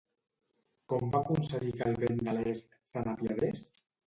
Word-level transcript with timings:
Com 0.93 1.11
va 1.15 1.19
aconseguir 1.25 1.75
que 1.75 1.91
el 1.91 2.01
vent 2.05 2.23
de 2.29 2.35
l'est 2.39 2.75
se 2.95 3.05
n'apiadés? 3.05 3.63